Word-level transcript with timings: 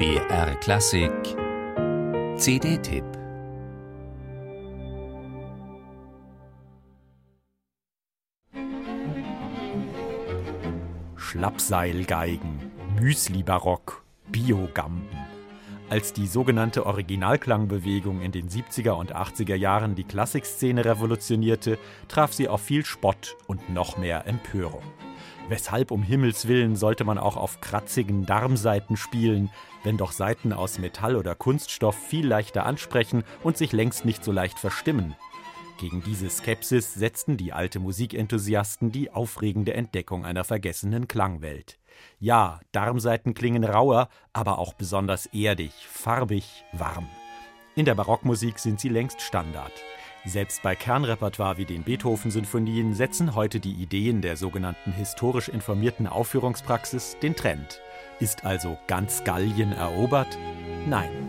BR 0.00 0.54
Klassik 0.60 1.12
CD-Tipp 2.38 3.04
Schlappseilgeigen, 11.16 12.72
Müsli-Barock, 12.98 14.02
Biogamben. 14.32 15.06
Als 15.90 16.14
die 16.14 16.26
sogenannte 16.26 16.86
Originalklangbewegung 16.86 18.22
in 18.22 18.32
den 18.32 18.48
70er 18.48 18.92
und 18.92 19.14
80er 19.14 19.54
Jahren 19.54 19.96
die 19.96 20.04
Klassikszene 20.04 20.82
revolutionierte, 20.86 21.78
traf 22.08 22.32
sie 22.32 22.48
auf 22.48 22.62
viel 22.62 22.86
Spott 22.86 23.36
und 23.46 23.68
noch 23.68 23.98
mehr 23.98 24.26
Empörung. 24.26 24.82
Weshalb 25.50 25.90
um 25.90 26.04
Himmels 26.04 26.46
willen 26.46 26.76
sollte 26.76 27.02
man 27.02 27.18
auch 27.18 27.36
auf 27.36 27.60
kratzigen 27.60 28.24
Darmsaiten 28.24 28.96
spielen, 28.96 29.50
wenn 29.82 29.96
doch 29.96 30.12
Saiten 30.12 30.52
aus 30.52 30.78
Metall 30.78 31.16
oder 31.16 31.34
Kunststoff 31.34 31.96
viel 31.96 32.24
leichter 32.24 32.66
ansprechen 32.66 33.24
und 33.42 33.56
sich 33.56 33.72
längst 33.72 34.04
nicht 34.04 34.22
so 34.22 34.30
leicht 34.30 34.60
verstimmen? 34.60 35.16
Gegen 35.80 36.04
diese 36.04 36.30
Skepsis 36.30 36.94
setzten 36.94 37.36
die 37.36 37.52
alte 37.52 37.80
Musikenthusiasten 37.80 38.92
die 38.92 39.10
aufregende 39.10 39.74
Entdeckung 39.74 40.24
einer 40.24 40.44
vergessenen 40.44 41.08
Klangwelt. 41.08 41.80
Ja, 42.20 42.60
Darmsaiten 42.70 43.34
klingen 43.34 43.64
rauer, 43.64 44.08
aber 44.32 44.60
auch 44.60 44.74
besonders 44.74 45.26
erdig, 45.26 45.72
farbig, 45.88 46.64
warm. 46.72 47.08
In 47.74 47.86
der 47.86 47.96
Barockmusik 47.96 48.60
sind 48.60 48.78
sie 48.78 48.88
längst 48.88 49.20
Standard. 49.20 49.72
Selbst 50.26 50.62
bei 50.62 50.74
Kernrepertoire 50.74 51.56
wie 51.56 51.64
den 51.64 51.82
Beethoven-Sinfonien 51.82 52.92
setzen 52.92 53.34
heute 53.34 53.58
die 53.58 53.72
Ideen 53.72 54.20
der 54.20 54.36
sogenannten 54.36 54.92
historisch 54.92 55.48
informierten 55.48 56.06
Aufführungspraxis 56.06 57.16
den 57.22 57.34
Trend. 57.34 57.80
Ist 58.18 58.44
also 58.44 58.78
ganz 58.86 59.24
Gallien 59.24 59.72
erobert? 59.72 60.38
Nein. 60.86 61.19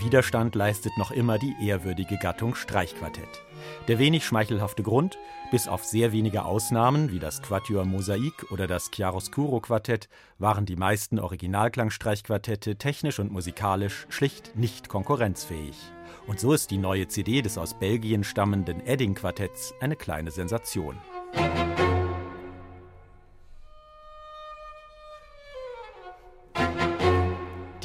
Widerstand 0.00 0.54
leistet 0.54 0.96
noch 0.96 1.10
immer 1.10 1.38
die 1.38 1.54
ehrwürdige 1.62 2.16
Gattung 2.16 2.54
Streichquartett. 2.54 3.42
Der 3.88 3.98
wenig 3.98 4.24
schmeichelhafte 4.24 4.82
Grund, 4.82 5.18
bis 5.50 5.68
auf 5.68 5.84
sehr 5.84 6.12
wenige 6.12 6.44
Ausnahmen 6.44 7.12
wie 7.12 7.18
das 7.18 7.42
Quatuor 7.42 7.84
Mosaik 7.84 8.50
oder 8.50 8.66
das 8.66 8.90
Chiaroscuro 8.90 9.60
Quartett, 9.60 10.08
waren 10.38 10.64
die 10.64 10.76
meisten 10.76 11.18
Originalklangstreichquartette 11.18 12.76
technisch 12.76 13.18
und 13.18 13.30
musikalisch 13.30 14.06
schlicht 14.08 14.56
nicht 14.56 14.88
konkurrenzfähig. 14.88 15.76
Und 16.26 16.40
so 16.40 16.52
ist 16.52 16.70
die 16.70 16.78
neue 16.78 17.08
CD 17.08 17.42
des 17.42 17.58
aus 17.58 17.78
Belgien 17.78 18.24
stammenden 18.24 18.84
Edding 18.86 19.14
Quartetts 19.14 19.74
eine 19.80 19.96
kleine 19.96 20.30
Sensation. 20.30 20.96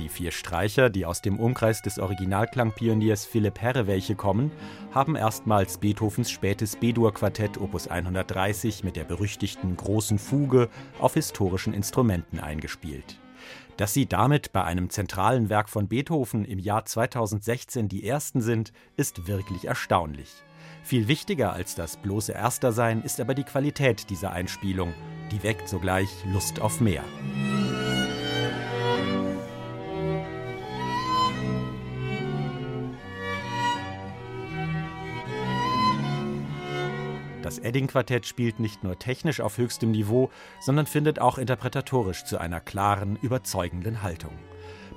Vier 0.10 0.32
Streicher, 0.32 0.90
die 0.90 1.06
aus 1.06 1.22
dem 1.22 1.40
Umkreis 1.40 1.82
des 1.82 2.00
Originalklangpioniers 2.00 3.26
Philipp 3.26 3.60
Herrewelche 3.60 4.16
kommen, 4.16 4.52
haben 4.94 5.16
erstmals 5.16 5.78
Beethovens 5.78 6.32
spätes 6.32 6.76
B-Dur-Quartett 6.76 7.60
Opus 7.60 7.88
130 7.88 8.84
mit 8.84 8.96
der 8.96 9.04
berüchtigten 9.04 9.76
großen 9.78 10.20
Fuge 10.20 10.70
auf 11.00 11.14
historischen 11.16 11.74
Instrumenten 11.74 12.40
eingespielt. 12.40 13.20
Dass 13.78 13.94
sie 13.94 14.06
damit 14.06 14.54
bei 14.54 14.64
einem 14.64 14.90
zentralen 14.90 15.50
Werk 15.50 15.70
von 15.70 15.88
Beethoven 15.88 16.46
im 16.46 16.60
Jahr 16.60 16.86
2016 16.86 17.90
die 17.90 18.08
ersten 18.08 18.42
sind, 18.42 18.72
ist 18.96 19.28
wirklich 19.28 19.66
erstaunlich. 19.66 20.30
Viel 20.84 21.08
wichtiger 21.08 21.52
als 21.54 21.76
das 21.76 21.98
bloße 21.98 22.34
Erstersein 22.34 23.02
ist 23.02 23.20
aber 23.20 23.34
die 23.34 23.44
Qualität 23.44 24.10
dieser 24.10 24.32
Einspielung. 24.32 24.94
Die 25.32 25.42
weckt 25.44 25.68
sogleich 25.68 26.10
Lust 26.32 26.62
auf 26.62 26.80
mehr. 26.80 27.04
Das 37.46 37.60
Edding-Quartett 37.60 38.26
spielt 38.26 38.60
nicht 38.60 38.84
nur 38.84 38.98
technisch 38.98 39.40
auf 39.40 39.60
höchstem 39.60 39.92
Niveau, 39.92 40.32
sondern 40.60 40.88
findet 40.88 41.20
auch 41.20 41.38
interpretatorisch 41.38 42.26
zu 42.26 42.40
einer 42.40 42.60
klaren, 42.60 43.20
überzeugenden 43.22 44.02
Haltung. 44.02 44.32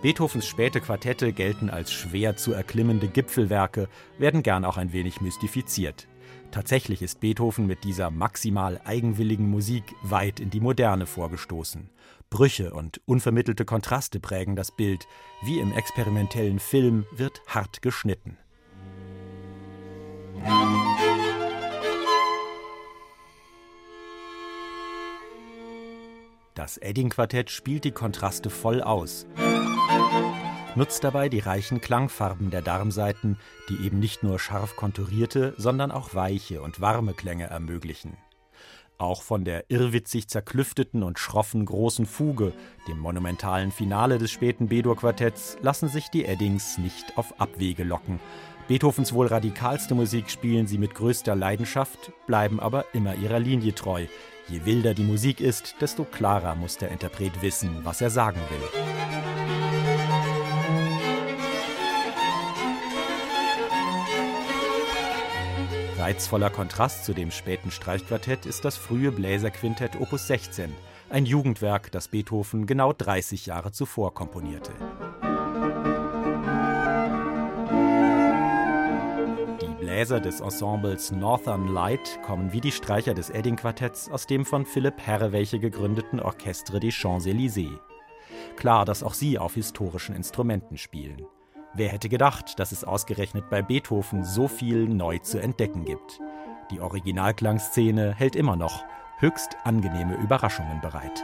Beethovens 0.00 0.46
späte 0.46 0.80
Quartette 0.80 1.34
gelten 1.34 1.68
als 1.68 1.92
schwer 1.92 2.38
zu 2.38 2.54
erklimmende 2.54 3.08
Gipfelwerke, 3.08 3.90
werden 4.16 4.42
gern 4.42 4.64
auch 4.64 4.78
ein 4.78 4.94
wenig 4.94 5.20
mystifiziert. 5.20 6.08
Tatsächlich 6.50 7.02
ist 7.02 7.20
Beethoven 7.20 7.66
mit 7.66 7.84
dieser 7.84 8.10
maximal 8.10 8.80
eigenwilligen 8.82 9.50
Musik 9.50 9.84
weit 10.00 10.40
in 10.40 10.48
die 10.48 10.60
Moderne 10.60 11.04
vorgestoßen. 11.04 11.90
Brüche 12.30 12.72
und 12.72 13.02
unvermittelte 13.04 13.66
Kontraste 13.66 14.20
prägen 14.20 14.56
das 14.56 14.74
Bild. 14.74 15.06
Wie 15.42 15.58
im 15.58 15.72
experimentellen 15.72 16.60
Film 16.60 17.04
wird 17.14 17.42
hart 17.46 17.82
geschnitten. 17.82 18.38
Das 26.58 26.76
Edding-Quartett 26.76 27.50
spielt 27.50 27.84
die 27.84 27.92
Kontraste 27.92 28.50
voll 28.50 28.82
aus, 28.82 29.28
nutzt 30.74 31.04
dabei 31.04 31.28
die 31.28 31.38
reichen 31.38 31.80
Klangfarben 31.80 32.50
der 32.50 32.62
Darmsaiten, 32.62 33.38
die 33.68 33.86
eben 33.86 34.00
nicht 34.00 34.24
nur 34.24 34.40
scharf 34.40 34.74
konturierte, 34.74 35.54
sondern 35.56 35.92
auch 35.92 36.14
weiche 36.14 36.60
und 36.60 36.80
warme 36.80 37.14
Klänge 37.14 37.46
ermöglichen. 37.46 38.16
Auch 39.00 39.22
von 39.22 39.44
der 39.44 39.70
irrwitzig 39.70 40.26
zerklüfteten 40.28 41.04
und 41.04 41.20
schroffen 41.20 41.64
großen 41.64 42.04
Fuge, 42.04 42.52
dem 42.88 42.98
monumentalen 42.98 43.70
Finale 43.70 44.18
des 44.18 44.32
späten 44.32 44.66
B-Dur-Quartetts, 44.66 45.56
lassen 45.62 45.88
sich 45.88 46.08
die 46.08 46.24
Eddings 46.24 46.78
nicht 46.78 47.16
auf 47.16 47.40
Abwege 47.40 47.84
locken. 47.84 48.18
Beethovens 48.66 49.12
wohl 49.12 49.28
radikalste 49.28 49.94
Musik 49.94 50.28
spielen 50.28 50.66
sie 50.66 50.78
mit 50.78 50.96
größter 50.96 51.36
Leidenschaft, 51.36 52.10
bleiben 52.26 52.58
aber 52.58 52.86
immer 52.92 53.14
ihrer 53.14 53.38
Linie 53.38 53.72
treu. 53.72 54.06
Je 54.48 54.64
wilder 54.64 54.94
die 54.94 55.04
Musik 55.04 55.40
ist, 55.40 55.76
desto 55.80 56.04
klarer 56.04 56.56
muss 56.56 56.76
der 56.76 56.90
Interpret 56.90 57.40
wissen, 57.40 57.84
was 57.84 58.00
er 58.00 58.10
sagen 58.10 58.40
will. 58.50 59.07
Reizvoller 66.08 66.48
Kontrast 66.48 67.04
zu 67.04 67.12
dem 67.12 67.30
späten 67.30 67.70
Streichquartett 67.70 68.46
ist 68.46 68.64
das 68.64 68.78
frühe 68.78 69.12
Bläserquintett 69.12 70.00
Opus 70.00 70.26
16, 70.26 70.72
ein 71.10 71.26
Jugendwerk, 71.26 71.92
das 71.92 72.08
Beethoven 72.08 72.64
genau 72.64 72.94
30 72.94 73.44
Jahre 73.44 73.72
zuvor 73.72 74.14
komponierte. 74.14 74.72
Bläser 79.78 80.20
des 80.20 80.40
Ensembles 80.40 81.12
Northern 81.12 81.68
Light 81.68 82.22
kommen 82.22 82.54
wie 82.54 82.62
die 82.62 82.72
Streicher 82.72 83.12
des 83.12 83.28
Edding-Quartetts 83.28 84.10
aus 84.10 84.26
dem 84.26 84.46
von 84.46 84.64
Philipp 84.64 84.94
Herrewelche 84.96 85.58
gegründeten 85.58 86.20
Orchestre 86.20 86.80
des 86.80 86.94
Champs-Élysées. 86.94 87.78
Klar, 88.56 88.86
dass 88.86 89.02
auch 89.02 89.12
sie 89.12 89.38
auf 89.38 89.52
historischen 89.52 90.16
Instrumenten 90.16 90.78
spielen. 90.78 91.26
Wer 91.74 91.90
hätte 91.90 92.08
gedacht, 92.08 92.58
dass 92.58 92.72
es 92.72 92.84
ausgerechnet 92.84 93.50
bei 93.50 93.62
Beethoven 93.62 94.24
so 94.24 94.48
viel 94.48 94.88
neu 94.88 95.18
zu 95.18 95.38
entdecken 95.38 95.84
gibt? 95.84 96.20
Die 96.70 96.80
Originalklangszene 96.80 98.14
hält 98.14 98.36
immer 98.36 98.56
noch 98.56 98.84
höchst 99.18 99.56
angenehme 99.64 100.16
Überraschungen 100.16 100.80
bereit. 100.80 101.22